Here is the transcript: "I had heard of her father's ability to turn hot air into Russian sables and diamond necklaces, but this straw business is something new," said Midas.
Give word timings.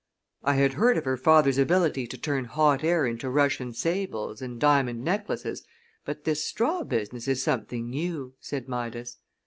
"I 0.43 0.55
had 0.55 0.73
heard 0.73 0.97
of 0.97 1.05
her 1.05 1.15
father's 1.15 1.59
ability 1.59 2.07
to 2.07 2.17
turn 2.17 2.45
hot 2.45 2.83
air 2.83 3.05
into 3.05 3.29
Russian 3.29 3.71
sables 3.71 4.41
and 4.41 4.59
diamond 4.59 5.03
necklaces, 5.03 5.63
but 6.05 6.23
this 6.23 6.43
straw 6.43 6.83
business 6.83 7.27
is 7.27 7.43
something 7.43 7.87
new," 7.87 8.33
said 8.39 8.67
Midas. 8.67 9.17